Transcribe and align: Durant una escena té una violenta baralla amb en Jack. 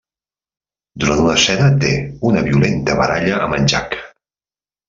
Durant 1.03 1.19
una 1.25 1.35
escena 1.41 1.69
té 1.85 1.93
una 2.31 2.43
violenta 2.49 2.99
baralla 3.05 3.39
amb 3.47 3.59
en 3.59 3.73
Jack. 3.75 3.99